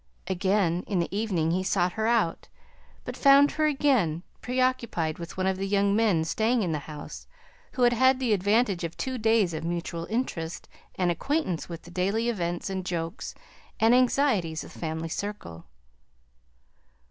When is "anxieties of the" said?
13.93-14.79